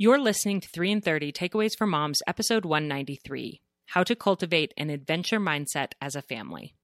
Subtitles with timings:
[0.00, 4.90] You're listening to 3 in 30 Takeaways for Moms, episode 193 How to Cultivate an
[4.90, 6.76] Adventure Mindset as a Family.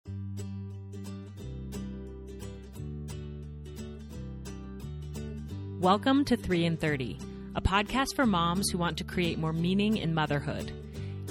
[5.78, 7.20] Welcome to 3 in 30,
[7.54, 10.72] a podcast for moms who want to create more meaning in motherhood.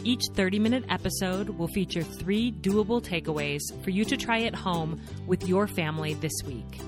[0.05, 5.01] Each 30 minute episode will feature three doable takeaways for you to try at home
[5.27, 6.79] with your family this week.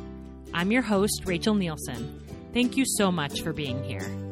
[0.53, 2.21] I'm your host, Rachel Nielsen.
[2.53, 4.24] Thank you so much for being here.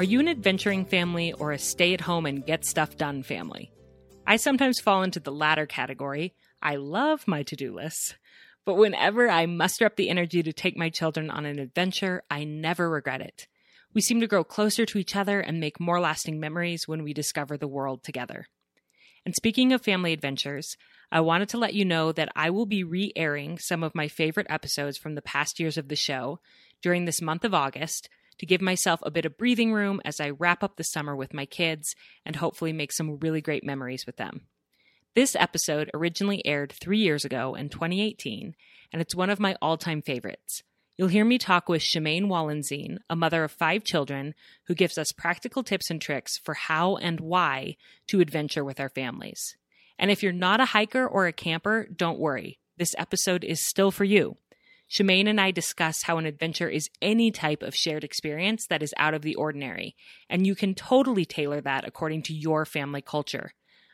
[0.00, 3.70] Are you an adventuring family or a stay at home and get stuff done family?
[4.26, 6.32] I sometimes fall into the latter category.
[6.62, 8.14] I love my to do lists.
[8.64, 12.44] But whenever I muster up the energy to take my children on an adventure, I
[12.44, 13.46] never regret it.
[13.92, 17.12] We seem to grow closer to each other and make more lasting memories when we
[17.12, 18.46] discover the world together.
[19.26, 20.78] And speaking of family adventures,
[21.12, 24.08] I wanted to let you know that I will be re airing some of my
[24.08, 26.40] favorite episodes from the past years of the show
[26.80, 28.08] during this month of August
[28.40, 31.34] to give myself a bit of breathing room as I wrap up the summer with
[31.34, 34.46] my kids and hopefully make some really great memories with them.
[35.14, 38.54] This episode originally aired three years ago in 2018,
[38.94, 40.62] and it's one of my all time favorites.
[40.96, 44.34] You'll hear me talk with Chamaine Wallenstein, a mother of five children,
[44.68, 47.76] who gives us practical tips and tricks for how and why
[48.08, 49.54] to adventure with our families.
[49.98, 52.58] And if you're not a hiker or a camper, don't worry.
[52.78, 54.38] This episode is still for you.
[54.90, 58.92] Chamaine and I discuss how an adventure is any type of shared experience that is
[58.96, 59.94] out of the ordinary,
[60.28, 63.52] and you can totally tailor that according to your family culture.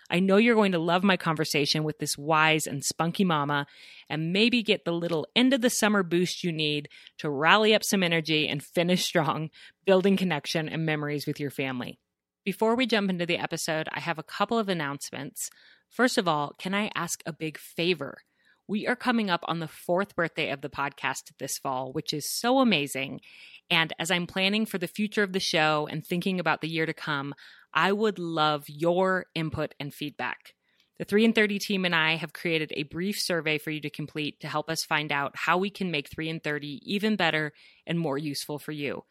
[0.09, 3.67] I know you're going to love my conversation with this wise and spunky mama
[4.09, 6.89] and maybe get the little end of the summer boost you need
[7.19, 9.51] to rally up some energy and finish strong,
[9.85, 11.99] building connection and memories with your family.
[12.43, 15.51] Before we jump into the episode, I have a couple of announcements.
[15.91, 18.23] First of all, can I ask a big favor?
[18.69, 22.29] We are coming up on the fourth birthday of the podcast this fall, which is
[22.29, 23.21] so amazing.
[23.71, 26.85] And as I'm planning for the future of the show and thinking about the year
[26.85, 27.35] to come,
[27.73, 30.55] I would love your input and feedback.
[30.99, 33.91] The 3 in 30 team and I have created a brief survey for you to
[33.91, 37.53] complete to help us find out how we can make 3 in 30 even better
[37.87, 39.05] and more useful for you.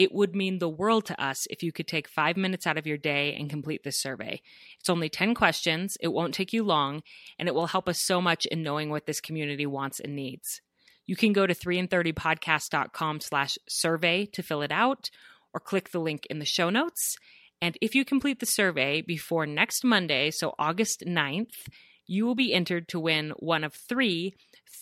[0.00, 2.86] It would mean the world to us if you could take five minutes out of
[2.86, 4.40] your day and complete this survey.
[4.78, 7.02] It's only 10 questions, it won't take you long,
[7.38, 10.62] and it will help us so much in knowing what this community wants and needs.
[11.04, 15.10] You can go to 3in30podcast.com slash survey to fill it out,
[15.52, 17.16] or click the link in the show notes.
[17.60, 21.68] And if you complete the survey before next Monday, so August 9th,
[22.06, 24.32] you will be entered to win one of three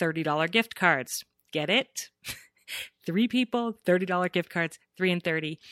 [0.00, 1.24] $30 gift cards.
[1.52, 2.10] Get it?
[3.06, 5.58] three people, $30 gift cards, three and 30.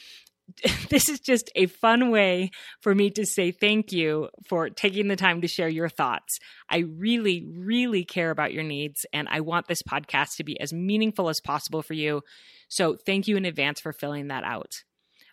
[0.90, 5.16] This is just a fun way for me to say thank you for taking the
[5.16, 6.38] time to share your thoughts.
[6.70, 10.72] I really, really care about your needs, and I want this podcast to be as
[10.72, 12.22] meaningful as possible for you.
[12.68, 14.84] So, thank you in advance for filling that out.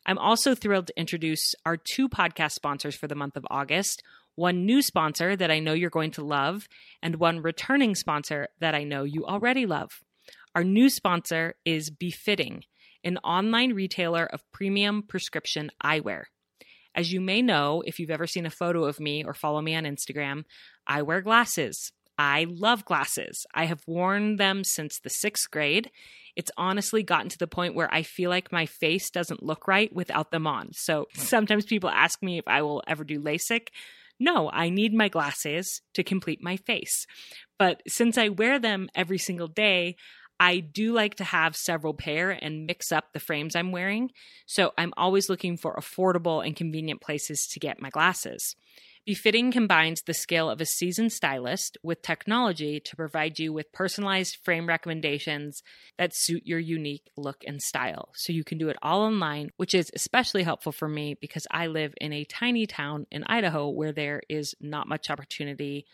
[0.08, 4.02] I'm also thrilled to introduce our two podcast sponsors for the month of August
[4.36, 6.68] one new sponsor that I know you're going to love,
[7.02, 10.02] and one returning sponsor that I know you already love.
[10.56, 12.66] Our new sponsor is Befitting,
[13.04, 16.26] an online retailer of premium prescription eyewear.
[16.94, 19.74] As you may know, if you've ever seen a photo of me or follow me
[19.74, 20.44] on Instagram,
[20.86, 21.92] I wear glasses.
[22.20, 23.48] I love glasses.
[23.56, 25.90] I have worn them since the sixth grade.
[26.36, 29.92] It's honestly gotten to the point where I feel like my face doesn't look right
[29.92, 30.74] without them on.
[30.74, 33.70] So sometimes people ask me if I will ever do LASIK.
[34.20, 37.08] No, I need my glasses to complete my face.
[37.58, 39.96] But since I wear them every single day,
[40.44, 44.12] I do like to have several pair and mix up the frames I'm wearing,
[44.46, 48.58] so I'm always looking for affordable and convenient places to get my glasses.
[49.06, 54.36] Befitting combines the skill of a seasoned stylist with technology to provide you with personalized
[54.44, 55.64] frame recommendations
[55.98, 58.10] that suit your unique look and style.
[58.14, 61.68] So you can do it all online, which is especially helpful for me because I
[61.68, 65.86] live in a tiny town in Idaho where there is not much opportunity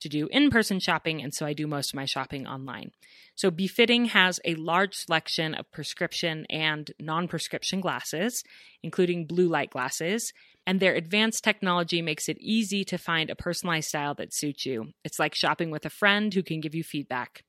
[0.00, 2.92] to do in person shopping, and so I do most of my shopping online.
[3.34, 8.42] So, Befitting has a large selection of prescription and non prescription glasses,
[8.82, 10.32] including blue light glasses,
[10.66, 14.92] and their advanced technology makes it easy to find a personalized style that suits you.
[15.04, 17.44] It's like shopping with a friend who can give you feedback.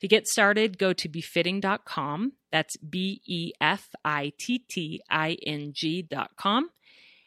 [0.00, 2.32] To get started, go to befitting.com.
[2.52, 6.70] That's B E F I T T I N G.com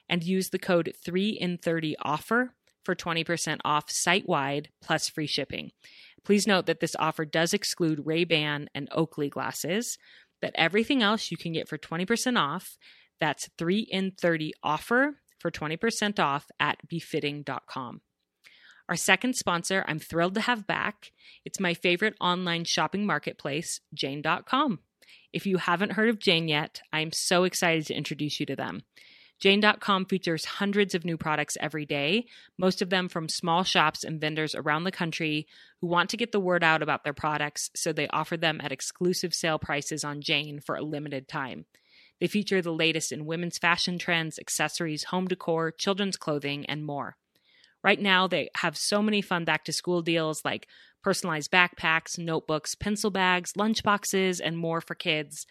[0.09, 2.53] and use the code 3 in 30 offer
[2.87, 5.71] for 20% off site wide plus free shipping.
[6.23, 9.97] Please note that this offer does exclude Ray-Ban and Oakley glasses,
[10.41, 12.77] but everything else you can get for 20% off.
[13.19, 17.99] That's 3 in 30 offer for 20% off at befitting.com.
[18.87, 21.11] Our second sponsor, I'm thrilled to have back.
[21.43, 24.79] It's my favorite online shopping marketplace, Jane.com.
[25.33, 28.83] If you haven't heard of Jane yet, I'm so excited to introduce you to them.
[29.39, 32.25] Jane.com features hundreds of new products every day,
[32.57, 35.47] most of them from small shops and vendors around the country
[35.79, 38.71] who want to get the word out about their products, so they offer them at
[38.71, 41.65] exclusive sale prices on Jane for a limited time.
[42.19, 47.15] They feature the latest in women's fashion trends, accessories, home decor, children's clothing, and more.
[47.83, 50.67] Right now, they have so many fun back to school deals like
[51.03, 55.45] personalized backpacks, notebooks, pencil bags, lunch boxes, and more for kids.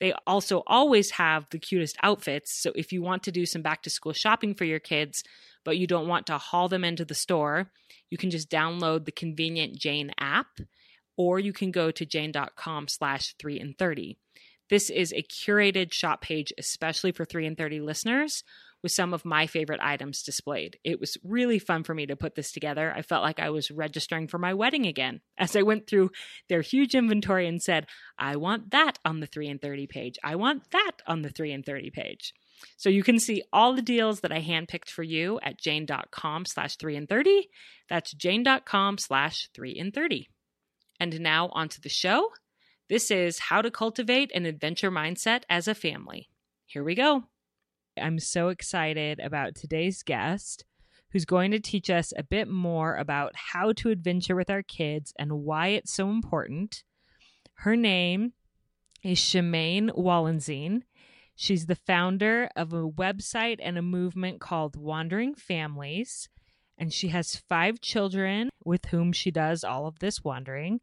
[0.00, 2.52] They also always have the cutest outfits.
[2.52, 5.24] So if you want to do some back to school shopping for your kids,
[5.64, 7.70] but you don't want to haul them into the store,
[8.10, 10.60] you can just download the convenient Jane app,
[11.16, 14.16] or you can go to jane.com slash 3 in 30.
[14.70, 18.44] This is a curated shop page, especially for 3 in 30 listeners,
[18.82, 20.78] with some of my favorite items displayed.
[20.84, 22.92] It was really fun for me to put this together.
[22.94, 26.10] I felt like I was registering for my wedding again as I went through
[26.48, 27.86] their huge inventory and said,
[28.18, 30.18] I want that on the 3 in 30 page.
[30.22, 32.34] I want that on the 3 in 30 page.
[32.76, 36.76] So you can see all the deals that I handpicked for you at jane.com slash
[36.76, 37.48] 3 in 30.
[37.88, 40.28] That's jane.com slash 3 in 30.
[41.00, 42.30] And now onto the show.
[42.88, 46.30] This is how to cultivate an adventure mindset as a family.
[46.66, 47.24] Here we go.
[48.00, 50.64] I'm so excited about today's guest,
[51.12, 55.12] who's going to teach us a bit more about how to adventure with our kids
[55.18, 56.84] and why it's so important.
[57.54, 58.34] Her name
[59.02, 60.84] is Chamaine Wallenstein.
[61.34, 66.28] She's the founder of a website and a movement called Wandering Families,
[66.76, 70.80] and she has five children with whom she does all of this wandering.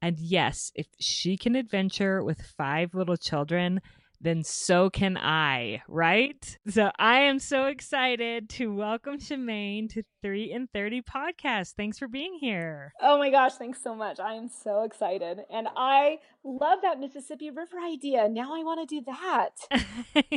[0.00, 3.80] And yes, if she can adventure with five little children,
[4.20, 6.58] then so can I, right?
[6.68, 11.72] So I am so excited to welcome Chamaine to 3 in 30 podcast.
[11.74, 12.92] Thanks for being here.
[13.00, 14.20] Oh my gosh, thanks so much.
[14.20, 15.40] I am so excited.
[15.50, 18.28] And I love that Mississippi River idea.
[18.28, 20.32] Now I want to do that.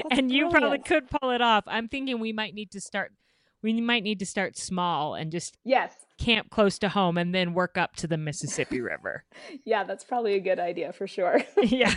[0.10, 1.64] and you probably could pull it off.
[1.66, 3.12] I'm thinking we might need to start
[3.62, 7.54] we might need to start small and just yes camp close to home and then
[7.54, 9.24] work up to the Mississippi River.
[9.64, 11.42] yeah, that's probably a good idea for sure.
[11.62, 11.94] yeah.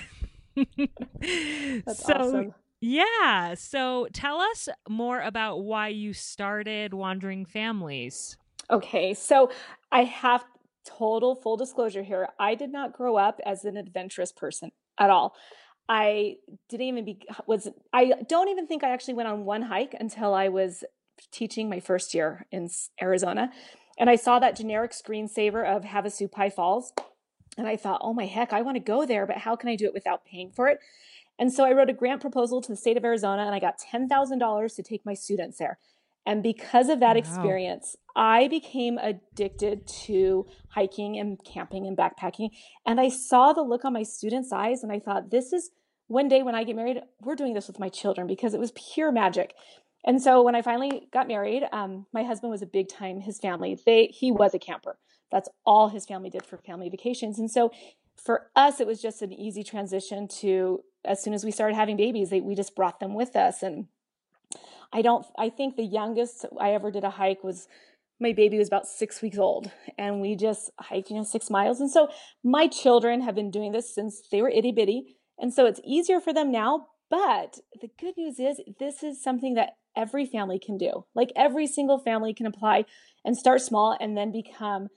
[1.86, 2.54] That's so, awesome.
[2.81, 3.56] Yeah.
[3.56, 8.38] So tell us more about why you started Wandering Families.
[8.69, 9.13] Okay.
[9.13, 9.52] So
[9.92, 10.46] I have
[10.86, 12.30] total full disclosure here.
[12.40, 15.36] I did not grow up as an adventurous person at all.
[15.88, 16.38] I
[16.69, 20.34] didn't even be was I don't even think I actually went on one hike until
[20.34, 20.84] I was
[21.31, 22.69] teaching my first year in
[23.02, 23.52] Arizona.
[23.98, 26.92] And I saw that generic screensaver of Havasupai Falls
[27.57, 29.75] and I thought, oh my heck, I want to go there, but how can I
[29.75, 30.80] do it without paying for it?
[31.38, 33.80] And so I wrote a grant proposal to the state of Arizona and I got
[33.80, 35.80] $10,000 to take my students there.
[36.25, 37.19] And because of that wow.
[37.19, 42.50] experience, I became addicted to hiking and camping and backpacking.
[42.86, 45.71] And I saw the look on my students' eyes and I thought, this is
[46.07, 48.71] one day when I get married, we're doing this with my children because it was
[48.71, 49.53] pure magic.
[50.03, 53.39] And so when I finally got married, um, my husband was a big time, his
[53.39, 54.97] family, they, he was a camper.
[55.36, 57.38] That's all his family did for family vacations.
[57.40, 57.70] And so
[58.16, 61.98] for us, it was just an easy transition to as soon as we started having
[61.98, 63.62] babies, they, we just brought them with us.
[63.62, 63.88] And
[64.94, 67.68] I don't, I think the youngest I ever did a hike was
[68.18, 71.81] my baby was about six weeks old and we just hiked, you know, six miles.
[71.81, 72.08] And so
[72.42, 75.18] my children have been doing this since they were itty bitty.
[75.38, 76.88] And so it's easier for them now.
[77.09, 81.06] But the good news is this is something that every family can do.
[81.14, 82.86] Like every single family can apply
[83.26, 84.88] and start small and then become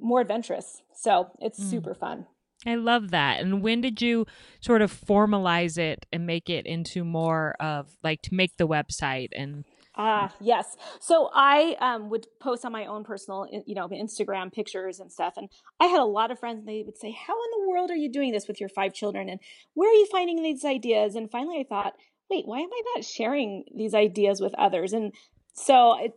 [0.00, 0.82] more adventurous.
[0.94, 1.70] So it's mm.
[1.70, 2.26] super fun.
[2.64, 3.40] I love that.
[3.40, 4.26] And when did you
[4.60, 9.28] sort of formalize it and make it into more of like to make the website
[9.32, 9.64] and
[9.98, 10.76] Ah, uh, yes.
[11.00, 15.34] So I um, would post on my own personal, you know, Instagram pictures and stuff.
[15.38, 15.48] And
[15.80, 17.96] I had a lot of friends, and they would say, How in the world are
[17.96, 19.30] you doing this with your five children?
[19.30, 19.40] And
[19.72, 21.14] where are you finding these ideas?
[21.14, 21.94] And finally I thought,
[22.28, 24.92] Wait, why am I not sharing these ideas with others?
[24.92, 25.14] And
[25.54, 26.12] so it,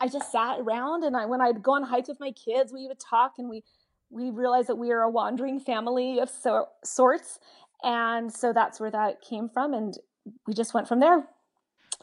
[0.00, 2.86] I just sat around and I when I'd go on hikes with my kids, we
[2.86, 3.62] would talk and we
[4.10, 7.40] we realized that we are a wandering family of so, sorts.
[7.82, 9.96] And so that's where that came from and
[10.46, 11.26] we just went from there.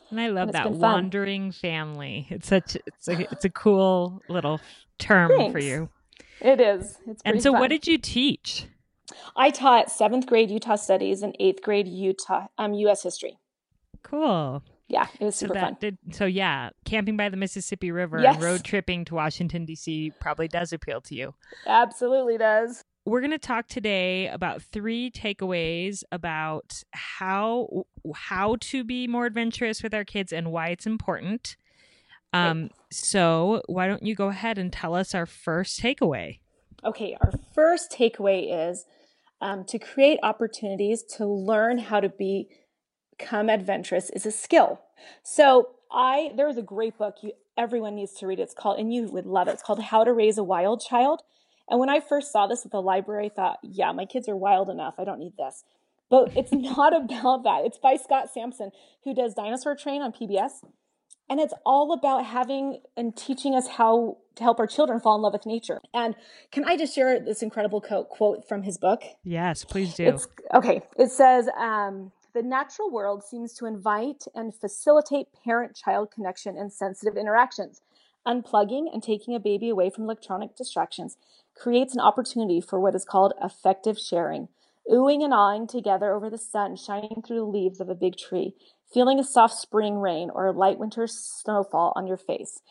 [0.10, 2.28] And I love and that wandering family.
[2.30, 4.60] It's such it's a it's a cool little
[4.98, 5.52] term Thanks.
[5.54, 5.90] for you.
[6.42, 6.98] It is.
[7.08, 7.62] It's and so fun.
[7.62, 8.66] what did you teach?
[9.36, 13.38] I taught seventh grade Utah studies and eighth grade Utah um US history.
[14.04, 15.78] Cool yeah, it was super so fun.
[15.80, 18.36] Did, so yeah, camping by the Mississippi River yes.
[18.36, 20.12] and road tripping to Washington D.C.
[20.20, 21.36] probably does appeal to you.
[21.68, 22.84] Absolutely does.
[23.06, 29.82] We're going to talk today about three takeaways about how how to be more adventurous
[29.82, 31.56] with our kids and why it's important.
[32.34, 36.40] Um, So, why don't you go ahead and tell us our first takeaway?
[36.84, 38.86] Okay, our first takeaway is
[39.42, 42.50] um, to create opportunities to learn how to be,
[43.20, 44.82] become adventurous is a skill.
[45.24, 48.40] So, I there's a great book you everyone needs to read.
[48.40, 49.52] It's called, and you would love it.
[49.52, 51.22] It's called How to Raise a Wild Child.
[51.70, 54.36] And when I first saw this at the library, I thought, yeah, my kids are
[54.36, 54.96] wild enough.
[54.98, 55.66] I don't need this.
[56.10, 57.66] But it's not about that.
[57.66, 58.72] It's by Scott Sampson,
[59.04, 60.64] who does Dinosaur Train on PBS.
[61.30, 65.22] And it's all about having and teaching us how to help our children fall in
[65.22, 65.80] love with nature.
[65.94, 66.16] And
[66.52, 69.04] can I just share this incredible quote, quote from his book?
[69.24, 70.06] Yes, please do.
[70.06, 70.82] It's, okay.
[70.98, 76.72] It says, um, the natural world seems to invite and facilitate parent child connection and
[76.72, 77.82] sensitive interactions.
[78.28, 81.18] Unplugging and taking a baby away from electronic distractions
[81.56, 84.48] creates an opportunity for what is called affective sharing.
[84.92, 88.56] Oohing and awing together over the sun shining through the leaves of a big tree,
[88.92, 92.62] feeling a soft spring rain or a light winter snowfall on your face.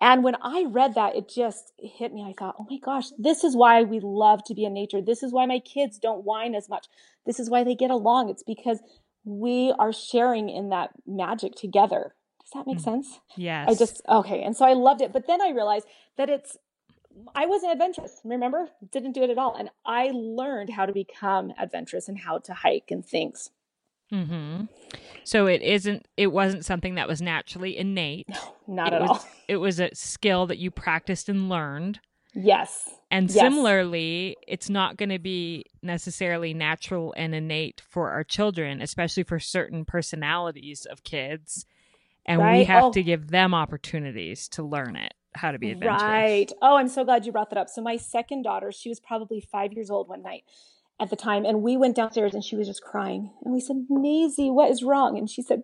[0.00, 2.24] And when I read that, it just hit me.
[2.26, 5.02] I thought, oh my gosh, this is why we love to be in nature.
[5.02, 6.86] This is why my kids don't whine as much.
[7.26, 8.30] This is why they get along.
[8.30, 8.80] It's because
[9.24, 12.14] we are sharing in that magic together.
[12.42, 12.84] Does that make mm.
[12.84, 13.20] sense?
[13.36, 13.68] Yes.
[13.68, 14.42] I just, okay.
[14.42, 15.12] And so I loved it.
[15.12, 16.56] But then I realized that it's,
[17.34, 18.70] I wasn't adventurous, remember?
[18.90, 19.54] Didn't do it at all.
[19.54, 23.50] And I learned how to become adventurous and how to hike and things.
[24.12, 24.64] Mm-hmm.
[25.24, 26.06] So it isn't.
[26.16, 28.28] It wasn't something that was naturally innate.
[28.28, 29.28] No, not it at was, all.
[29.48, 32.00] It was a skill that you practiced and learned.
[32.34, 32.88] Yes.
[33.10, 33.40] And yes.
[33.40, 39.40] similarly, it's not going to be necessarily natural and innate for our children, especially for
[39.40, 41.66] certain personalities of kids.
[42.26, 42.58] And right?
[42.58, 42.92] we have oh.
[42.92, 46.02] to give them opportunities to learn it, how to be adventurous.
[46.02, 46.52] Right.
[46.62, 47.68] Oh, I'm so glad you brought that up.
[47.68, 50.44] So, my second daughter, she was probably five years old one night
[51.00, 53.32] at the time, and we went downstairs and she was just crying.
[53.44, 55.16] And we said, Maisie, what is wrong?
[55.16, 55.62] And she said,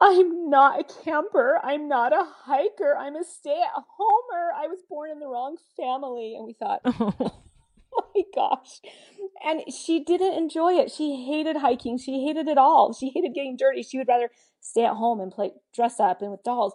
[0.00, 1.60] I'm not a camper.
[1.62, 2.96] I'm not a hiker.
[2.98, 4.52] I'm a stay at homer.
[4.56, 6.34] I was born in the wrong family.
[6.36, 7.32] And we thought, oh.
[7.96, 8.80] oh my gosh.
[9.44, 10.90] And she didn't enjoy it.
[10.90, 11.98] She hated hiking.
[11.98, 12.92] She hated it all.
[12.92, 13.82] She hated getting dirty.
[13.82, 16.74] She would rather stay at home and play dress up and with dolls.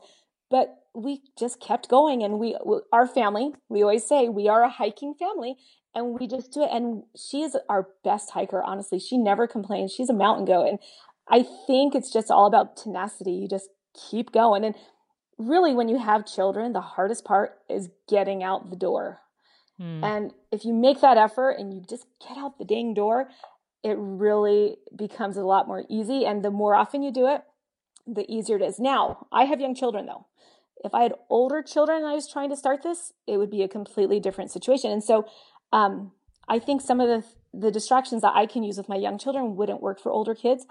[0.51, 2.21] But we just kept going.
[2.21, 2.55] And we,
[2.91, 5.55] our family, we always say we are a hiking family
[5.95, 6.69] and we just do it.
[6.71, 8.99] And she is our best hiker, honestly.
[8.99, 9.93] She never complains.
[9.93, 10.67] She's a mountain goat.
[10.67, 10.79] And
[11.29, 13.31] I think it's just all about tenacity.
[13.31, 13.69] You just
[14.09, 14.63] keep going.
[14.63, 14.75] And
[15.37, 19.21] really, when you have children, the hardest part is getting out the door.
[19.77, 20.03] Hmm.
[20.03, 23.29] And if you make that effort and you just get out the dang door,
[23.83, 26.25] it really becomes a lot more easy.
[26.25, 27.41] And the more often you do it,
[28.13, 28.79] the easier it is.
[28.79, 30.27] Now, I have young children though.
[30.83, 33.61] If I had older children and I was trying to start this, it would be
[33.61, 34.91] a completely different situation.
[34.91, 35.25] And so,
[35.71, 36.11] um,
[36.47, 39.55] I think some of the the distractions that I can use with my young children
[39.55, 40.65] wouldn't work for older kids.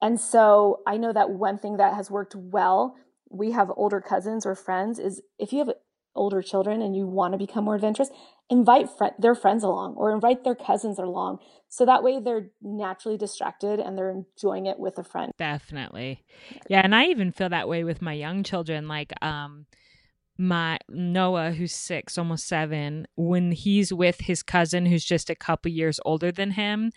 [0.00, 2.96] And so I know that one thing that has worked well,
[3.28, 5.74] we have older cousins or friends, is if you have
[6.20, 8.10] older children and you want to become more adventurous,
[8.50, 11.38] invite fr- their friends along or invite their cousins along.
[11.68, 15.32] So that way they're naturally distracted and they're enjoying it with a friend.
[15.38, 16.22] Definitely.
[16.68, 16.82] Yeah.
[16.84, 18.86] And I even feel that way with my young children.
[18.86, 19.66] Like, um,
[20.36, 25.70] my Noah, who's six, almost seven, when he's with his cousin who's just a couple
[25.70, 26.92] years older than him,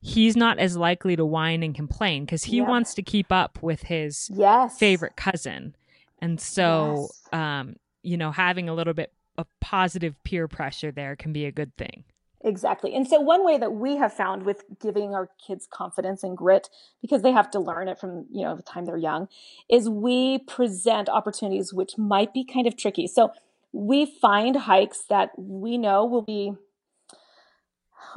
[0.00, 3.82] he's not as likely to whine and complain because he wants to keep up with
[3.82, 4.78] his yes.
[4.78, 5.74] favorite cousin.
[6.20, 7.40] And so, yes.
[7.40, 7.76] um,
[8.06, 11.76] you know, having a little bit of positive peer pressure there can be a good
[11.76, 12.04] thing.
[12.42, 12.94] Exactly.
[12.94, 16.68] And so, one way that we have found with giving our kids confidence and grit,
[17.02, 19.28] because they have to learn it from, you know, the time they're young,
[19.68, 23.08] is we present opportunities which might be kind of tricky.
[23.08, 23.32] So,
[23.72, 26.52] we find hikes that we know will be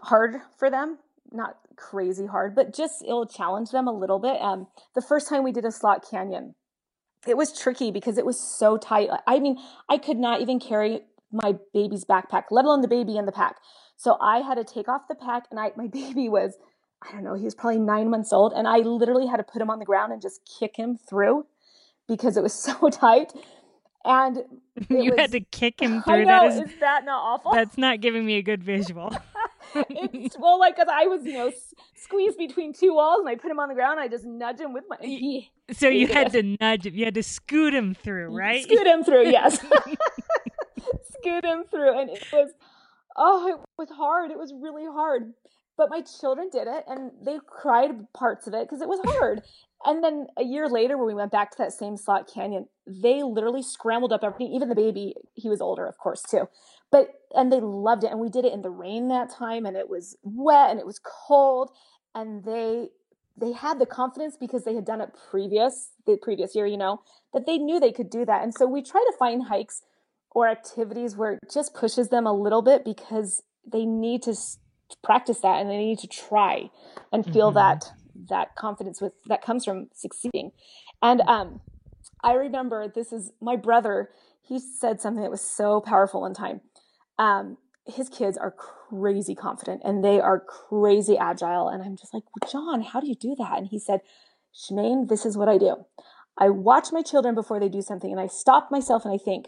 [0.03, 0.99] hard for them
[1.31, 4.39] not crazy hard, but just it'll challenge them a little bit.
[4.41, 6.55] Um, the first time we did a slot canyon,
[7.27, 9.09] it was tricky because it was so tight.
[9.27, 9.57] I mean,
[9.89, 13.57] I could not even carry my baby's backpack, let alone the baby in the pack.
[13.97, 16.57] So I had to take off the pack, and I my baby was,
[17.07, 19.61] I don't know, he was probably nine months old, and I literally had to put
[19.61, 21.45] him on the ground and just kick him through
[22.07, 23.33] because it was so tight.
[24.05, 24.37] And
[24.89, 26.13] you was, had to kick him through.
[26.13, 27.51] I know, that is, is that not awful?
[27.51, 29.15] That's not giving me a good visual.
[29.75, 33.35] It's well, like, cause I was, you know, s- squeezed between two walls, and I
[33.35, 33.99] put him on the ground.
[33.99, 34.97] I just nudge him with my.
[35.01, 36.95] He, so you had to nudge him.
[36.95, 38.63] You had to scoot him through, right?
[38.63, 39.59] Scoot him through, yes.
[41.19, 42.51] scoot him through, and it was,
[43.17, 44.31] oh, it was hard.
[44.31, 45.33] It was really hard.
[45.77, 49.41] But my children did it, and they cried parts of it because it was hard.
[49.85, 53.23] And then a year later, when we went back to that same slot canyon, they
[53.23, 54.53] literally scrambled up everything.
[54.53, 56.49] Even the baby, he was older, of course, too
[56.91, 59.77] but and they loved it and we did it in the rain that time and
[59.77, 61.69] it was wet and it was cold
[62.15, 62.89] and they
[63.39, 67.01] they had the confidence because they had done it previous the previous year, you know,
[67.33, 68.43] that they knew they could do that.
[68.43, 69.81] And so we try to find hikes
[70.31, 74.35] or activities where it just pushes them a little bit because they need to
[75.03, 76.69] practice that and they need to try
[77.11, 77.55] and feel mm-hmm.
[77.55, 77.91] that
[78.29, 80.51] that confidence with that comes from succeeding.
[81.01, 81.61] And um
[82.23, 84.09] I remember this is my brother,
[84.41, 86.61] he said something that was so powerful one time.
[87.19, 91.69] Um his kids are crazy confident and they are crazy agile.
[91.69, 93.57] And I'm just like, John, how do you do that?
[93.57, 94.01] And he said,
[94.53, 95.85] Chamaine, this is what I do.
[96.37, 99.47] I watch my children before they do something and I stop myself and I think,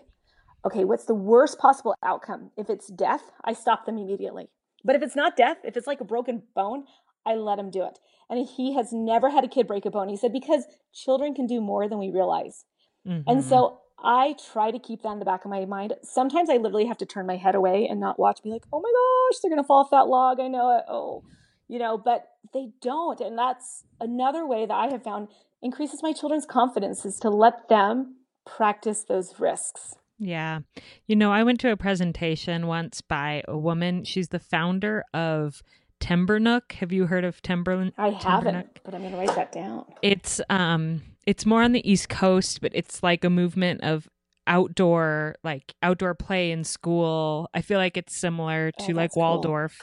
[0.65, 2.51] okay, what's the worst possible outcome?
[2.57, 4.49] If it's death, I stop them immediately.
[4.83, 6.85] But if it's not death, if it's like a broken bone,
[7.25, 7.99] I let them do it.
[8.29, 10.09] And he has never had a kid break a bone.
[10.09, 12.65] He said, because children can do more than we realize.
[13.07, 13.29] Mm-hmm.
[13.29, 15.93] And so I try to keep that in the back of my mind.
[16.03, 18.81] Sometimes I literally have to turn my head away and not watch, be like, oh
[18.81, 20.39] my gosh, they're going to fall off that log.
[20.39, 20.85] I know it.
[20.87, 21.23] Oh,
[21.67, 23.19] you know, but they don't.
[23.21, 25.29] And that's another way that I have found
[25.61, 28.15] increases my children's confidence is to let them
[28.45, 29.95] practice those risks.
[30.17, 30.59] Yeah.
[31.07, 34.03] You know, I went to a presentation once by a woman.
[34.03, 35.63] She's the founder of
[36.01, 36.73] Timbernook.
[36.73, 37.91] Have you heard of Timber?
[37.97, 39.85] I haven't, but I'm going to write that down.
[40.01, 44.09] It's um it's more on the East Coast, but it's like a movement of
[44.47, 47.49] outdoor like outdoor play in school.
[47.53, 49.79] I feel like it's similar to oh, like Waldorf.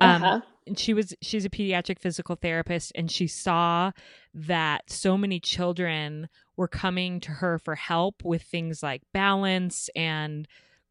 [0.00, 0.08] Cool.
[0.10, 0.40] Um uh-huh.
[0.66, 3.92] and she was she's a pediatric physical therapist and she saw
[4.34, 10.48] that so many children were coming to her for help with things like balance and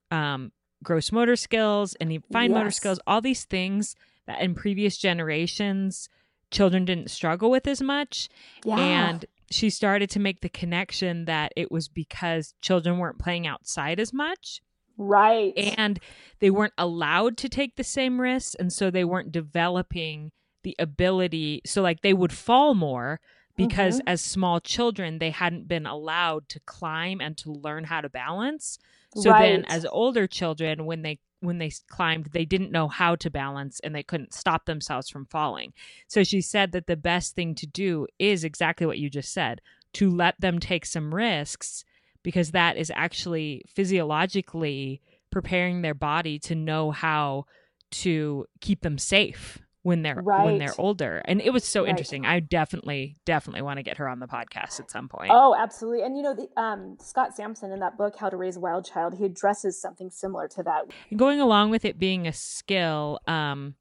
[0.10, 0.52] um
[0.84, 2.58] gross motor skills and fine yes.
[2.58, 3.96] motor skills, all these things
[4.28, 6.10] that in previous generations
[6.52, 8.30] children didn't struggle with as much.
[8.64, 8.78] Yeah.
[8.80, 14.00] And she started to make the connection that it was because children weren't playing outside
[14.00, 14.62] as much.
[14.98, 15.54] Right.
[15.78, 16.00] And
[16.40, 18.56] they weren't allowed to take the same risks.
[18.56, 20.32] And so they weren't developing
[20.64, 21.62] the ability.
[21.66, 23.20] So, like, they would fall more
[23.56, 24.08] because mm-hmm.
[24.10, 28.78] as small children, they hadn't been allowed to climb and to learn how to balance.
[29.16, 29.42] So right.
[29.42, 33.80] then, as older children, when they when they climbed, they didn't know how to balance
[33.82, 35.74] and they couldn't stop themselves from falling.
[36.08, 39.62] So she said that the best thing to do is exactly what you just said
[39.94, 41.86] to let them take some risks
[42.24, 47.46] because that is actually physiologically preparing their body to know how
[47.92, 50.46] to keep them safe when they're right.
[50.46, 51.22] when they're older.
[51.26, 51.90] And it was so right.
[51.92, 52.26] interesting.
[52.26, 55.30] I definitely definitely want to get her on the podcast at some point.
[55.32, 56.02] Oh, absolutely.
[56.02, 58.84] And you know, the, um, Scott Sampson in that book How to Raise a Wild
[58.84, 60.86] Child, he addresses something similar to that.
[61.16, 63.76] Going along with it being a skill, um,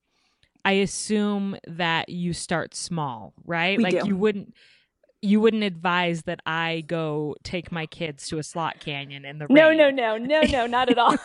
[0.63, 3.79] I assume that you start small, right?
[3.79, 4.07] We like do.
[4.07, 4.53] you wouldn't
[5.23, 9.47] you wouldn't advise that I go take my kids to a slot canyon in the
[9.47, 9.55] rain.
[9.55, 11.17] No, no, no, no, no, not at all.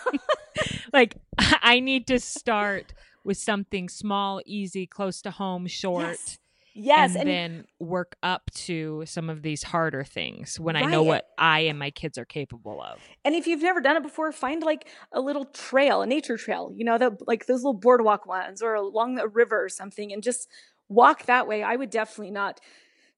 [0.93, 2.93] like I need to start
[3.29, 6.07] with something small, easy, close to home, short.
[6.07, 6.39] Yes.
[6.73, 10.85] Yes, and, and, then work up to some of these harder things when right.
[10.85, 12.99] I know what I and my kids are capable of.
[13.25, 16.71] And if you've never done it before, find like a little trail, a nature trail,
[16.73, 20.23] you know, the like those little boardwalk ones or along the river or something, and
[20.23, 20.47] just
[20.87, 21.63] walk that way.
[21.63, 22.61] I would definitely not.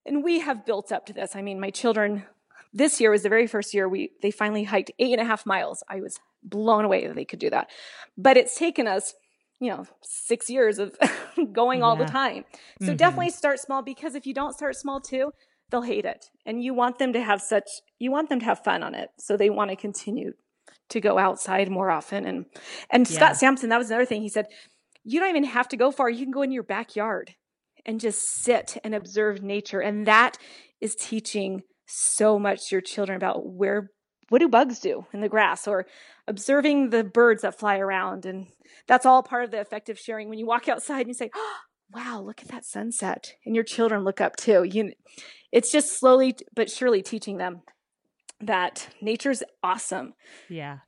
[0.05, 1.35] And we have built up to this.
[1.35, 2.23] I mean, my children
[2.73, 5.45] this year was the very first year we they finally hiked eight and a half
[5.45, 5.83] miles.
[5.87, 7.69] I was blown away that they could do that.
[8.17, 9.13] But it's taken us
[9.61, 10.97] you know six years of
[11.53, 12.43] going all the time.
[12.81, 12.95] So mm-hmm.
[12.97, 15.31] definitely start small because if you don't start small too
[15.69, 16.25] they'll hate it.
[16.45, 19.09] And you want them to have such you want them to have fun on it.
[19.17, 20.33] So they want to continue
[20.89, 22.25] to go outside more often.
[22.25, 22.45] And
[22.89, 23.15] and yeah.
[23.15, 24.21] scott sampson that was another thing.
[24.21, 24.47] He said
[25.03, 26.09] you don't even have to go far.
[26.09, 27.35] You can go in your backyard
[27.85, 29.79] and just sit and observe nature.
[29.79, 30.37] And that
[30.79, 33.91] is teaching so much your children about where
[34.31, 35.85] what do bugs do in the grass or
[36.25, 38.25] observing the birds that fly around?
[38.25, 38.47] And
[38.87, 40.29] that's all part of the affective sharing.
[40.29, 41.55] When you walk outside and you say oh,
[41.93, 44.93] wow look at that sunset and your children look up too you
[45.51, 47.61] it's just slowly but surely teaching them
[48.39, 50.13] that nature's awesome.
[50.49, 50.79] Yeah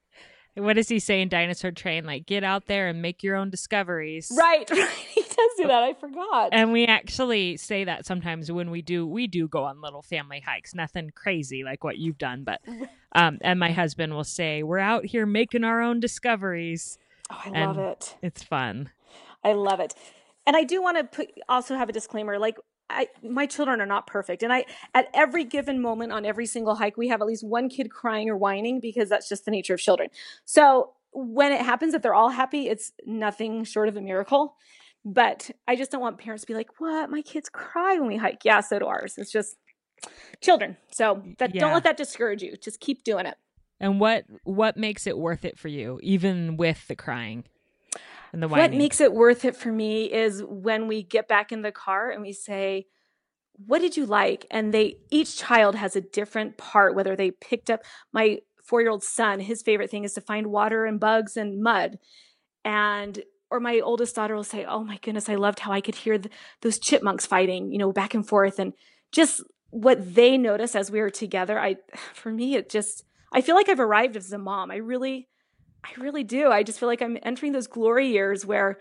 [0.55, 2.05] what does he say in Dinosaur Train?
[2.05, 4.31] Like, get out there and make your own discoveries.
[4.37, 4.89] Right, right.
[4.89, 5.83] He does do that.
[5.83, 6.49] I forgot.
[6.51, 10.41] And we actually say that sometimes when we do, we do go on little family
[10.45, 10.75] hikes.
[10.75, 12.61] Nothing crazy like what you've done, but
[13.13, 16.97] um, and my husband will say, "We're out here making our own discoveries."
[17.31, 18.15] Oh, I and love it.
[18.21, 18.91] It's fun.
[19.43, 19.95] I love it.
[20.45, 22.37] And I do want to put also have a disclaimer.
[22.37, 22.57] Like
[22.89, 24.43] I, my children are not perfect.
[24.43, 27.69] And I, at every given moment on every single hike, we have at least one
[27.69, 30.09] kid crying or whining because that's just the nature of children.
[30.45, 34.55] So when it happens that they're all happy, it's nothing short of a miracle.
[35.05, 37.09] But I just don't want parents to be like, what?
[37.09, 38.45] My kids cry when we hike.
[38.45, 39.15] Yeah, so do ours.
[39.17, 39.57] It's just
[40.41, 40.77] children.
[40.91, 41.61] So that, yeah.
[41.61, 42.55] don't let that discourage you.
[42.57, 43.35] Just keep doing it.
[43.79, 47.43] And what what makes it worth it for you, even with the crying?
[48.33, 48.71] And the whining.
[48.71, 52.09] What makes it worth it for me is when we get back in the car
[52.09, 52.87] and we say,
[53.53, 54.45] what did you like?
[54.49, 58.89] And they each child has a different part, whether they picked up my four year
[58.89, 61.99] old son, his favorite thing is to find water and bugs and mud.
[62.65, 65.95] And or my oldest daughter will say, "Oh my goodness, I loved how I could
[65.95, 66.29] hear the,
[66.61, 68.73] those chipmunks fighting, you know, back and forth." And
[69.11, 71.75] just what they notice as we are together, I
[72.13, 74.71] for me it just I feel like I've arrived as a mom.
[74.71, 75.27] I really
[75.83, 76.49] I really do.
[76.49, 78.79] I just feel like I'm entering those glory years where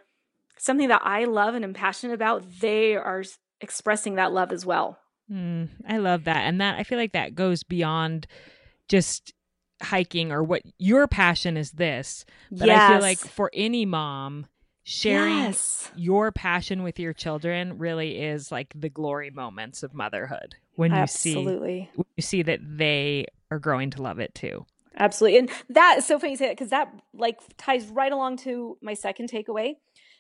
[0.58, 3.24] something that I love and am passionate about, they are
[3.60, 4.98] expressing that love as well.
[5.30, 6.42] Mm, I love that.
[6.42, 8.26] And that I feel like that goes beyond
[8.88, 9.32] just
[9.82, 12.24] hiking or what your passion is this.
[12.50, 12.80] But yes.
[12.80, 14.46] I feel like for any mom,
[14.84, 15.90] sharing yes.
[15.96, 21.78] your passion with your children really is like the glory moments of motherhood when Absolutely.
[21.78, 24.64] you see when you see that they are growing to love it too.
[24.96, 25.38] Absolutely.
[25.38, 28.76] And that is so funny you say that because that like ties right along to
[28.82, 29.70] my second takeaway,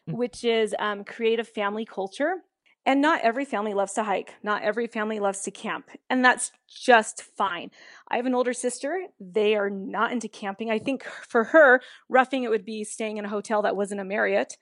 [0.08, 0.16] mm-hmm.
[0.16, 2.36] which is um, creative family culture.
[2.84, 4.34] And not every family loves to hike.
[4.42, 5.88] Not every family loves to camp.
[6.10, 7.70] And that's just fine.
[8.08, 9.06] I have an older sister.
[9.20, 10.68] They are not into camping.
[10.68, 14.04] I think for her, roughing it would be staying in a hotel that wasn't a
[14.04, 14.56] Marriott.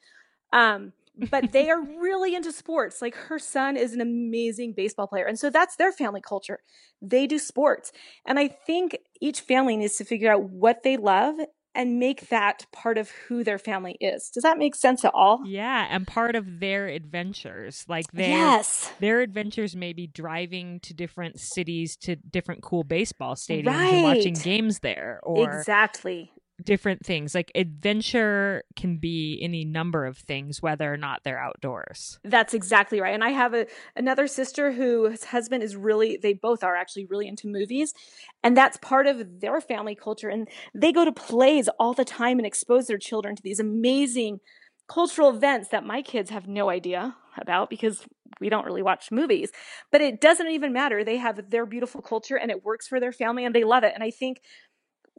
[0.52, 0.92] Um,
[1.30, 3.02] but they are really into sports.
[3.02, 5.26] Like her son is an amazing baseball player.
[5.26, 6.60] And so that's their family culture.
[7.02, 7.92] They do sports.
[8.26, 11.36] And I think each family needs to figure out what they love
[11.74, 14.28] and make that part of who their family is.
[14.30, 15.40] Does that make sense at all?
[15.46, 17.84] Yeah, and part of their adventures.
[17.88, 18.90] Like their yes.
[18.98, 23.94] their adventures may be driving to different cities to different cool baseball stadiums right.
[23.94, 26.32] and watching games there or Exactly
[26.64, 27.34] different things.
[27.34, 32.18] Like adventure can be any number of things, whether or not they're outdoors.
[32.24, 33.14] That's exactly right.
[33.14, 37.28] And I have a another sister whose husband is really they both are actually really
[37.28, 37.94] into movies.
[38.42, 40.28] And that's part of their family culture.
[40.28, 44.40] And they go to plays all the time and expose their children to these amazing
[44.88, 48.04] cultural events that my kids have no idea about because
[48.40, 49.50] we don't really watch movies.
[49.92, 51.04] But it doesn't even matter.
[51.04, 53.92] They have their beautiful culture and it works for their family and they love it.
[53.94, 54.40] And I think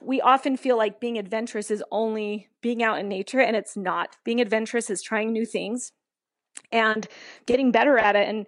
[0.01, 4.17] we often feel like being adventurous is only being out in nature, and it's not.
[4.23, 5.91] Being adventurous is trying new things
[6.71, 7.07] and
[7.45, 8.27] getting better at it.
[8.27, 8.45] And,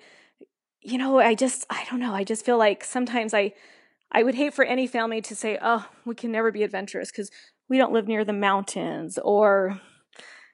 [0.81, 2.13] you know, I just, I don't know.
[2.13, 3.53] I just feel like sometimes I,
[4.11, 7.31] I would hate for any family to say, oh, we can never be adventurous because
[7.69, 9.79] we don't live near the mountains or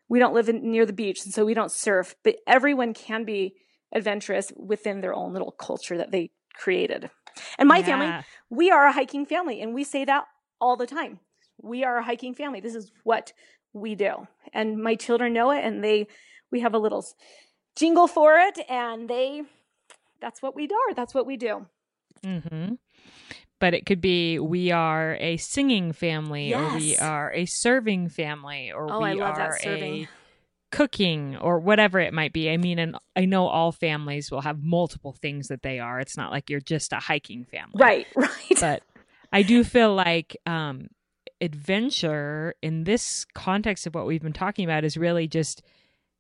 [0.08, 2.16] we don't live in, near the beach and so we don't surf.
[2.24, 3.56] But everyone can be
[3.94, 7.10] adventurous within their own little culture that they created.
[7.58, 7.86] And my yeah.
[7.86, 10.26] family, we are a hiking family and we say that
[10.60, 11.20] all the time.
[11.62, 12.60] We are a hiking family.
[12.60, 13.34] This is what
[13.74, 14.28] we do.
[14.54, 16.08] And my children know it and they
[16.52, 17.06] we have a little
[17.76, 19.44] jingle for it and they
[20.22, 20.94] that's what we are.
[20.94, 21.66] That's what we do.
[22.24, 22.78] Mhm.
[23.60, 26.60] But it could be we are a singing family yes.
[26.60, 30.08] or we are a serving family or oh, we are a
[30.72, 32.50] cooking or whatever it might be.
[32.50, 36.00] I mean, and I know all families will have multiple things that they are.
[36.00, 37.74] It's not like you're just a hiking family.
[37.76, 38.58] Right, right.
[38.60, 38.84] But
[39.32, 40.88] I do feel like um,
[41.42, 45.62] adventure in this context of what we've been talking about is really just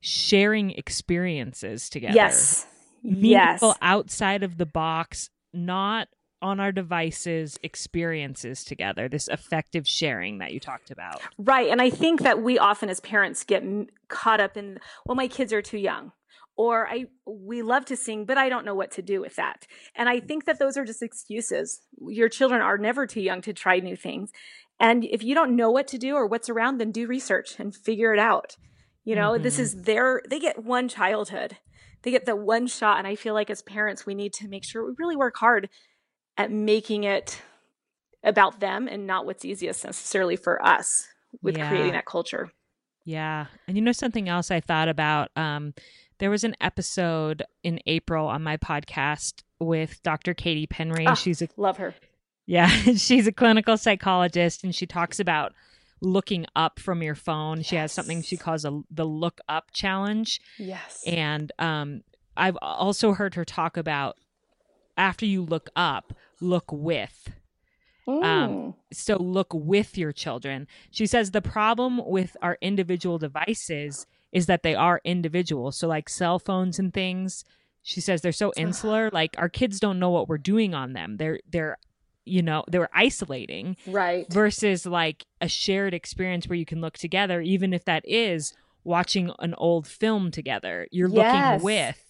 [0.01, 2.15] sharing experiences together.
[2.15, 2.65] Yes.
[3.03, 3.77] Meaningful yes.
[3.81, 6.09] outside of the box, not
[6.41, 11.89] on our devices experiences together this affective sharing that you talked about right and i
[11.89, 13.61] think that we often as parents get
[14.07, 16.11] caught up in well my kids are too young
[16.59, 19.65] or I we love to sing, but I don't know what to do with that.
[19.95, 21.79] And I think that those are just excuses.
[22.05, 24.33] Your children are never too young to try new things.
[24.77, 27.73] And if you don't know what to do or what's around, then do research and
[27.73, 28.57] figure it out.
[29.05, 29.43] You know, mm-hmm.
[29.43, 31.55] this is their they get one childhood.
[32.01, 34.65] They get the one shot and I feel like as parents we need to make
[34.65, 35.69] sure we really work hard
[36.37, 37.41] at making it
[38.21, 41.07] about them and not what's easiest necessarily for us
[41.41, 41.69] with yeah.
[41.69, 42.51] creating that culture.
[43.05, 43.45] Yeah.
[43.65, 45.73] And you know something else I thought about um
[46.19, 50.33] there was an episode in April on my podcast with Dr.
[50.33, 51.05] Katie Penry.
[51.07, 51.95] Oh, she's a love her.
[52.45, 55.53] Yeah, she's a clinical psychologist and she talks about
[56.01, 57.57] looking up from your phone.
[57.57, 57.65] Yes.
[57.65, 60.39] She has something she calls a the look up challenge.
[60.57, 61.03] Yes.
[61.05, 62.03] And um
[62.37, 64.17] I've also heard her talk about
[64.97, 67.31] after you look up, look with.
[68.07, 70.67] Um, so look with your children.
[70.89, 75.77] She says the problem with our individual devices is that they are individuals.
[75.77, 77.43] So like cell phones and things,
[77.81, 79.09] she says they're so insular.
[79.11, 81.17] Like our kids don't know what we're doing on them.
[81.17, 81.77] They're they're
[82.25, 87.41] you know they're isolating right versus like a shared experience where you can look together
[87.41, 91.61] even if that is watching an old film together you're yes.
[91.61, 92.05] looking with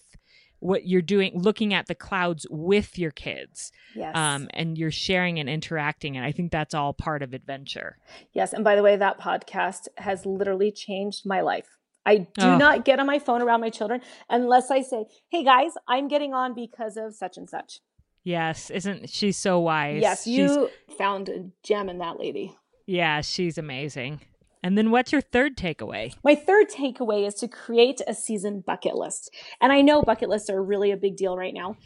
[0.60, 4.15] what you're doing looking at the clouds with your kids yes.
[4.15, 7.97] um, and you're sharing and interacting and i think that's all part of adventure
[8.34, 11.78] yes and by the way that podcast has literally changed my life
[12.09, 12.57] I do oh.
[12.57, 16.33] not get on my phone around my children unless I say, "Hey guys, I'm getting
[16.33, 17.79] on because of such and such."
[18.23, 20.01] Yes, isn't she so wise?
[20.01, 20.97] Yes, you she's...
[20.97, 22.55] found a gem in that lady.
[22.85, 24.21] Yeah, she's amazing.
[24.61, 26.13] And then what's your third takeaway?
[26.23, 29.33] My third takeaway is to create a season bucket list.
[29.61, 31.77] And I know bucket lists are really a big deal right now,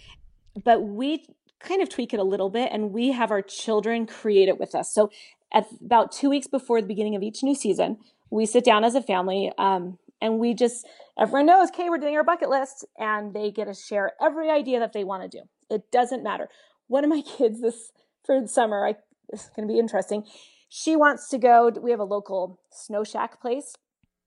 [0.64, 1.26] but we
[1.60, 4.74] kind of tweak it a little bit and we have our children create it with
[4.74, 4.92] us.
[4.94, 5.12] So
[5.54, 7.98] at about two weeks before the beginning of each new season,
[8.32, 10.88] we sit down as a family um, and we just,
[11.20, 14.80] everyone knows, okay, we're doing our bucket list and they get to share every idea
[14.80, 15.44] that they want to do.
[15.70, 16.50] It doesn't matter.
[16.88, 17.92] One of my kids this
[18.26, 18.96] for the summer, I,
[19.30, 20.24] this is going to be interesting
[20.76, 23.76] she wants to go we have a local snow shack place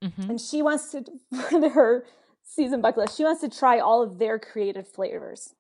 [0.03, 0.31] mm-hmm.
[0.31, 1.03] and she wants to
[1.51, 2.05] for her
[2.45, 5.55] season bucket list she wants to try all of their creative flavors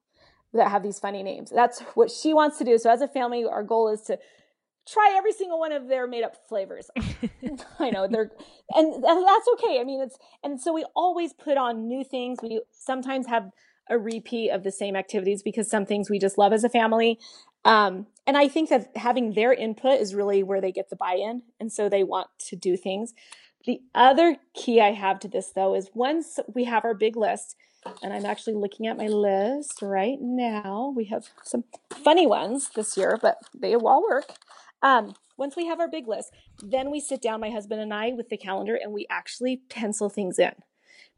[0.53, 3.44] that have these funny names that's what she wants to do so as a family
[3.44, 4.16] our goal is to
[4.88, 6.90] try every single one of their made up flavors
[7.79, 8.31] i know they're
[8.75, 12.38] and, and that's okay i mean it's and so we always put on new things
[12.42, 13.51] we sometimes have
[13.88, 17.18] a repeat of the same activities because some things we just love as a family
[17.66, 21.14] um, and I think that having their input is really where they get the buy
[21.14, 21.42] in.
[21.59, 23.12] And so they want to do things.
[23.66, 27.57] The other key I have to this, though, is once we have our big list,
[28.05, 30.92] and I'm actually looking at my list right now.
[30.96, 34.27] We have some funny ones this year, but they all work.
[34.83, 38.12] Um, once we have our big list, then we sit down, my husband and I,
[38.12, 40.53] with the calendar and we actually pencil things in.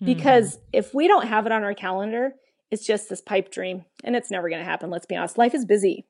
[0.02, 0.64] Because mm-hmm.
[0.72, 2.34] if we don't have it on our calendar,
[2.70, 4.90] it's just this pipe dream and it's never going to happen.
[4.90, 5.38] Let's be honest.
[5.38, 6.06] Life is busy.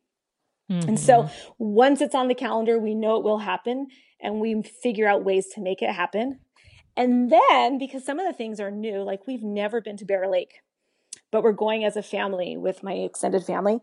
[0.70, 0.88] Mm-hmm.
[0.90, 1.52] And so mm-hmm.
[1.58, 3.88] once it's on the calendar, we know it will happen
[4.20, 6.40] and we figure out ways to make it happen.
[6.96, 10.28] And then, because some of the things are new, like we've never been to Bear
[10.28, 10.60] Lake,
[11.30, 13.78] but we're going as a family with my extended family.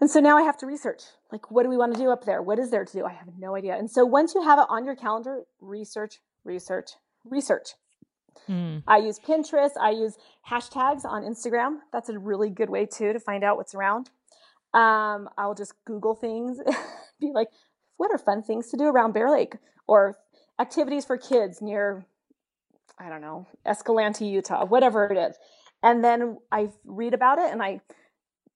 [0.00, 2.24] And so now I have to research like, what do we want to do up
[2.24, 2.42] there?
[2.42, 3.04] What is there to do?
[3.04, 3.76] I have no idea.
[3.76, 6.92] And so once you have it on your calendar, research, research,
[7.24, 7.68] research.
[8.48, 8.82] Mm.
[8.86, 9.70] I use Pinterest.
[9.80, 10.16] I use
[10.48, 11.78] hashtags on Instagram.
[11.92, 14.10] That's a really good way too to find out what's around.
[14.72, 16.58] Um, I'll just Google things,
[17.20, 17.48] be like,
[17.96, 20.16] what are fun things to do around Bear Lake or
[20.58, 22.04] activities for kids near,
[22.98, 25.36] I don't know, Escalante, Utah, whatever it is.
[25.82, 27.80] And then I read about it and I,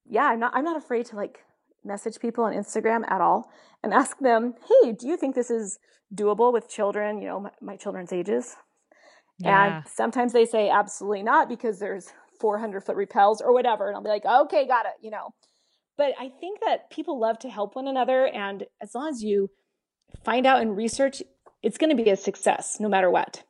[0.09, 1.41] yeah, I'm not, I'm not afraid to like
[1.85, 3.51] message people on Instagram at all
[3.83, 5.79] and ask them, hey, do you think this is
[6.15, 8.57] doable with children, you know, my, my children's ages?
[9.39, 9.79] Yeah.
[9.79, 13.89] And sometimes they say absolutely not because there's 400 foot rappels or whatever.
[13.89, 15.35] And I'll be like, okay, got it, you know.
[15.97, 18.27] But I think that people love to help one another.
[18.27, 19.51] And as long as you
[20.25, 21.23] find out and research,
[21.63, 23.45] it's going to be a success no matter what.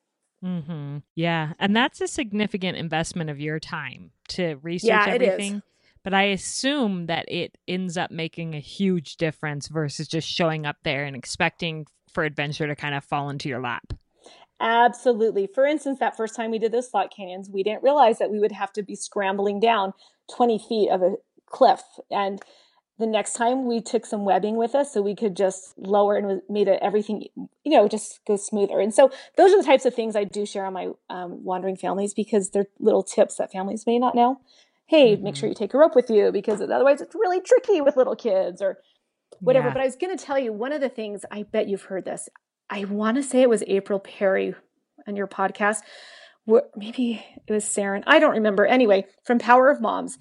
[0.45, 0.99] Mm-hmm.
[1.15, 1.55] Yeah.
[1.59, 5.63] And that's a significant investment of your time to research yeah, everything.
[6.05, 10.77] But I assume that it ends up making a huge difference versus just showing up
[10.85, 13.95] there and expecting for adventure to kind of fall into your lap.
[14.61, 15.47] Absolutely.
[15.47, 18.39] For instance, that first time we did those slot canyons, we didn't realize that we
[18.39, 19.95] would have to be scrambling down
[20.35, 21.83] 20 feet of a cliff.
[22.11, 22.41] And
[22.99, 26.41] the next time we took some webbing with us so we could just lower and
[26.49, 28.79] made it everything, you know, just go smoother.
[28.79, 31.77] And so those are the types of things I do share on my um, wandering
[31.77, 34.41] families because they're little tips that families may not know.
[34.87, 35.25] Hey, mm-hmm.
[35.25, 35.51] make sure mm-hmm.
[35.51, 38.79] you take a rope with you because otherwise it's really tricky with little kids or
[39.41, 39.69] whatever.
[39.69, 39.75] Yeah.
[39.75, 42.05] But I was going to tell you one of the things I bet you've heard
[42.05, 42.29] this.
[42.71, 44.55] I want to say it was April Perry
[45.07, 45.79] on your podcast.
[46.77, 48.03] Maybe it was Saren.
[48.07, 48.67] I don't remember.
[48.67, 50.19] Anyway, from Power of Moms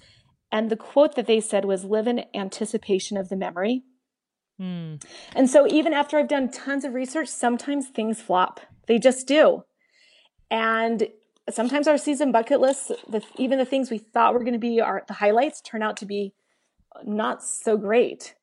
[0.50, 3.82] and the quote that they said was live in anticipation of the memory.
[4.60, 5.02] Mm.
[5.34, 8.60] And so, even after I've done tons of research, sometimes things flop.
[8.86, 9.64] They just do.
[10.50, 11.08] And
[11.50, 14.80] sometimes our season bucket lists, the, even the things we thought were going to be
[14.80, 16.32] our, the highlights, turn out to be
[17.04, 18.34] not so great.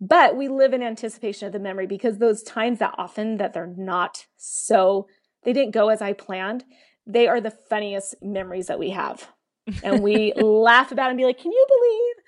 [0.00, 3.66] But we live in anticipation of the memory because those times that often that they're
[3.66, 5.06] not so,
[5.44, 6.64] they didn't go as I planned,
[7.06, 9.28] they are the funniest memories that we have
[9.82, 12.24] and we laugh about and be like, "Can you believe?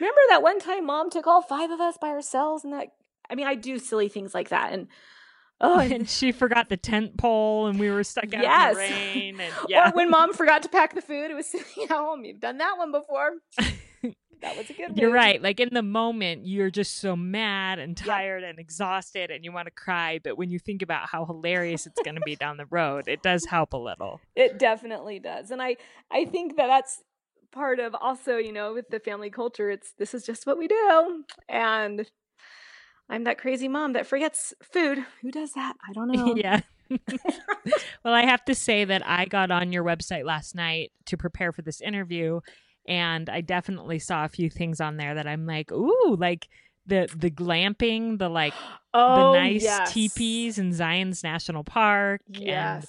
[0.00, 2.88] Remember that one time mom took all five of us by ourselves?" And that,
[3.30, 4.88] I mean, I do silly things like that, and
[5.60, 8.70] oh, and she forgot the tent pole, and we were stuck out yes.
[8.70, 9.40] in the rain.
[9.40, 9.90] And, yeah.
[9.90, 12.24] or when mom forgot to pack the food, it was sitting at home.
[12.24, 13.32] You've done that one before.
[13.58, 14.96] that was a good.
[14.96, 15.40] You're right.
[15.40, 19.66] Like in the moment, you're just so mad and tired and exhausted, and you want
[19.66, 20.20] to cry.
[20.22, 23.22] But when you think about how hilarious it's going to be down the road, it
[23.22, 24.20] does help a little.
[24.34, 25.76] It definitely does, and I
[26.10, 27.02] I think that that's
[27.52, 29.70] part of also you know with the family culture.
[29.70, 32.06] It's this is just what we do, and
[33.08, 35.04] I'm that crazy mom that forgets food.
[35.22, 35.74] Who does that?
[35.88, 36.34] I don't know.
[36.36, 36.60] yeah.
[38.04, 41.52] well, I have to say that I got on your website last night to prepare
[41.52, 42.40] for this interview
[42.88, 46.48] and I definitely saw a few things on there that I'm like, ooh, like
[46.86, 48.54] the the glamping, the like
[48.94, 49.92] oh, the nice yes.
[49.92, 52.20] teepees in Zion's National Park.
[52.28, 52.86] Yes.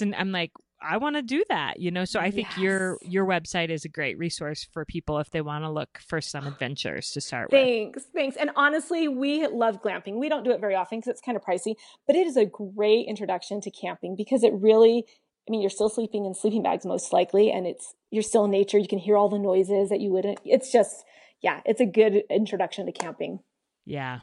[0.00, 0.52] And so I'm like,
[0.84, 2.04] I want to do that, you know.
[2.04, 2.58] So I think Yes.
[2.58, 6.20] your your website is a great resource for people if they want to look for
[6.20, 7.60] some adventures to start with.
[7.60, 8.36] Thanks, thanks.
[8.36, 10.18] And honestly, we love glamping.
[10.18, 11.74] We don't do it very often because it's kind of pricey,
[12.06, 15.04] but it is a great introduction to camping because it really,
[15.48, 18.50] I mean, you're still sleeping in sleeping bags most likely, and it's you're still in
[18.50, 18.78] nature.
[18.78, 20.40] You can hear all the noises that you wouldn't.
[20.44, 21.04] It's just,
[21.40, 23.40] yeah, it's a good introduction to camping.
[23.86, 24.20] Yeah.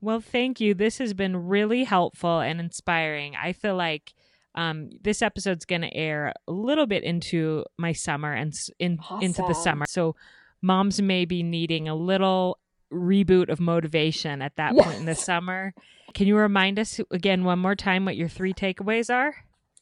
[0.00, 0.74] Well, thank you.
[0.74, 3.34] This has been really helpful and inspiring.
[3.34, 4.14] I feel like
[4.56, 9.42] um, this episode's going to air a little bit into my summer and in into
[9.46, 9.84] the summer.
[9.88, 10.16] So
[10.62, 12.58] moms may be needing a little
[12.92, 15.74] reboot of motivation at that point in the summer.
[16.14, 19.34] Can you remind us again one more time what your three takeaways are?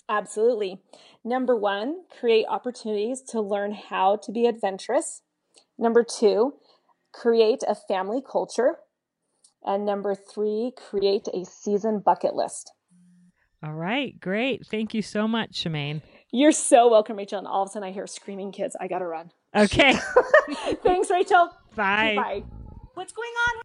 [0.09, 0.81] Absolutely.
[1.25, 5.23] Number one, create opportunities to learn how to be adventurous.
[5.79, 6.55] Number two,
[7.13, 8.79] create a family culture.
[9.63, 12.73] And number three, create a season bucket list.
[13.65, 14.67] All right, great.
[14.67, 16.03] Thank you so much, Chamaine.
[16.31, 17.39] You're so welcome, Rachel.
[17.39, 18.77] And all of a sudden I hear screaming kids.
[18.79, 19.31] I gotta run.
[19.57, 19.95] Okay,
[20.83, 21.51] Thanks, Rachel.
[21.75, 22.15] bye.
[22.17, 22.43] Bye.
[22.95, 23.63] What's going on?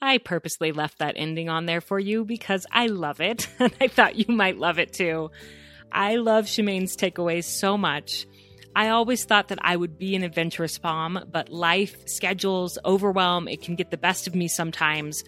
[0.00, 3.86] I purposely left that ending on there for you because I love it and I
[3.86, 5.30] thought you might love it too.
[5.92, 8.26] I love Chamaine's takeaways so much.
[8.74, 13.60] I always thought that I would be an adventurous mom, but life, schedules, overwhelm, it
[13.62, 15.22] can get the best of me sometimes.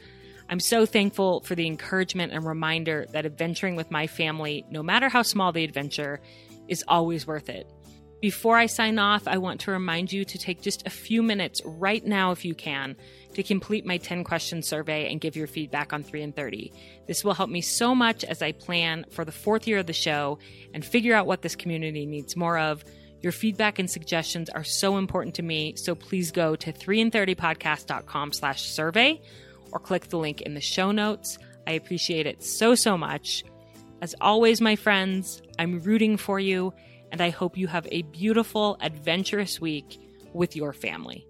[0.48, 5.08] I'm so thankful for the encouragement and reminder that adventuring with my family, no matter
[5.08, 6.20] how small the adventure,
[6.68, 7.70] is always worth it.
[8.20, 11.60] Before I sign off, I want to remind you to take just a few minutes
[11.64, 12.96] right now, if you can,
[13.34, 16.72] to complete my 10 question survey and give your feedback on 3 in 30.
[17.06, 19.92] This will help me so much as I plan for the fourth year of the
[19.92, 20.38] show
[20.72, 22.82] and figure out what this community needs more of.
[23.20, 28.62] Your feedback and suggestions are so important to me, so please go to 3in30podcast.com slash
[28.62, 29.20] survey
[29.74, 31.36] or click the link in the show notes.
[31.66, 33.44] I appreciate it so, so much.
[34.00, 36.72] As always, my friends, I'm rooting for you,
[37.10, 39.98] and I hope you have a beautiful, adventurous week
[40.32, 41.26] with your family.